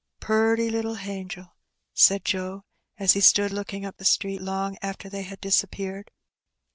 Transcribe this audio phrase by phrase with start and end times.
[0.19, 1.53] "Purty little hangel!"
[1.93, 2.63] said Joe,
[2.97, 6.09] as he stood looking up the street long after they had disappeared.